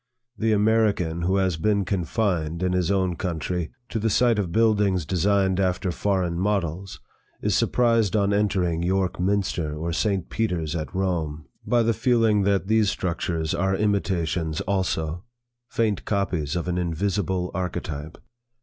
[0.35, 5.05] The American who has been confined, in his own country, to the sight of buildings
[5.05, 6.99] designed after foreign models,
[7.43, 10.27] is surprised on entering York Minster or St.
[10.31, 15.23] Peter's at Rome, by the feeling that these structures are imitations also,
[15.69, 18.17] faint copies of an invisible archetype.